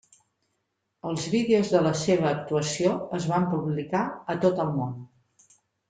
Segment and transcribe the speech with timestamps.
[1.09, 4.05] Els vídeos de la seva actuació es van publicar
[4.37, 4.99] a tot el món.